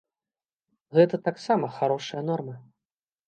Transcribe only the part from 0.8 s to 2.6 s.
Гэта таксама харошая норма.